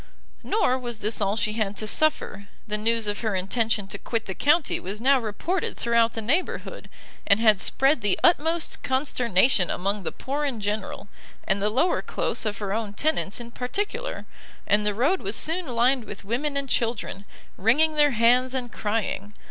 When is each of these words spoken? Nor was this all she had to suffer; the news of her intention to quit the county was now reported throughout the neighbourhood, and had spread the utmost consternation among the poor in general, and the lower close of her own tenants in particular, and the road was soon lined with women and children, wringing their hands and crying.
Nor 0.41 0.79
was 0.79 0.97
this 0.97 1.21
all 1.21 1.35
she 1.35 1.53
had 1.53 1.75
to 1.77 1.85
suffer; 1.85 2.47
the 2.65 2.75
news 2.75 3.05
of 3.05 3.21
her 3.21 3.35
intention 3.35 3.85
to 3.89 3.99
quit 3.99 4.25
the 4.25 4.33
county 4.33 4.79
was 4.79 4.99
now 4.99 5.19
reported 5.19 5.77
throughout 5.77 6.13
the 6.13 6.23
neighbourhood, 6.23 6.89
and 7.27 7.39
had 7.39 7.61
spread 7.61 8.01
the 8.01 8.19
utmost 8.23 8.81
consternation 8.81 9.69
among 9.69 10.01
the 10.01 10.11
poor 10.11 10.43
in 10.43 10.59
general, 10.59 11.07
and 11.43 11.61
the 11.61 11.69
lower 11.69 12.01
close 12.01 12.47
of 12.47 12.57
her 12.57 12.73
own 12.73 12.93
tenants 12.93 13.39
in 13.39 13.51
particular, 13.51 14.25
and 14.65 14.87
the 14.87 14.95
road 14.95 15.21
was 15.21 15.35
soon 15.35 15.67
lined 15.67 16.05
with 16.05 16.25
women 16.25 16.57
and 16.57 16.67
children, 16.67 17.23
wringing 17.55 17.93
their 17.93 18.09
hands 18.09 18.55
and 18.55 18.71
crying. 18.73 19.35